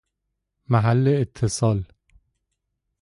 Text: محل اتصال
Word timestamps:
محل 0.69 1.07
اتصال 1.07 1.83